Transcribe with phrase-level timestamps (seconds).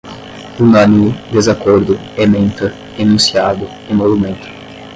[0.65, 1.93] unânime, desacordo,
[2.23, 2.65] ementa,
[3.01, 4.47] enunciado, emolumento